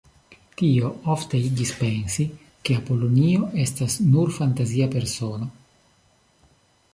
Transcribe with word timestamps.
Tio 0.59 0.87
ofte 1.15 1.41
igis 1.49 1.73
pensi, 1.81 2.25
ke 2.69 2.77
Apolonio 2.79 3.51
estas 3.65 3.99
nur 4.07 4.33
fantazia 4.39 4.89
persono. 4.97 5.51